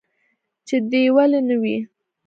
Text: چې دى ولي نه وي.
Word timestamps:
چې 0.67 0.75
دى 0.89 1.03
ولي 1.15 1.39
نه 1.47 1.55
وي. 1.61 1.77